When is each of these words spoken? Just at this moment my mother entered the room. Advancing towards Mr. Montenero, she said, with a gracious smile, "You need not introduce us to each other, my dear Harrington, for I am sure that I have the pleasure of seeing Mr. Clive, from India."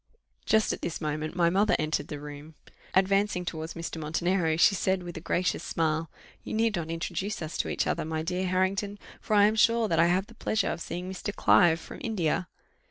Just 0.47 0.73
at 0.73 0.81
this 0.81 0.99
moment 0.99 1.35
my 1.35 1.51
mother 1.51 1.75
entered 1.77 2.07
the 2.07 2.19
room. 2.19 2.55
Advancing 2.95 3.45
towards 3.45 3.75
Mr. 3.75 3.99
Montenero, 4.01 4.57
she 4.57 4.73
said, 4.73 5.03
with 5.03 5.15
a 5.15 5.21
gracious 5.21 5.63
smile, 5.63 6.09
"You 6.43 6.55
need 6.55 6.75
not 6.75 6.89
introduce 6.89 7.39
us 7.39 7.55
to 7.59 7.69
each 7.69 7.85
other, 7.85 8.03
my 8.03 8.23
dear 8.23 8.47
Harrington, 8.47 8.97
for 9.21 9.35
I 9.35 9.45
am 9.45 9.55
sure 9.55 9.87
that 9.87 9.99
I 9.99 10.07
have 10.07 10.25
the 10.25 10.33
pleasure 10.33 10.71
of 10.71 10.81
seeing 10.81 11.07
Mr. 11.07 11.31
Clive, 11.35 11.79
from 11.79 11.99
India." 12.01 12.47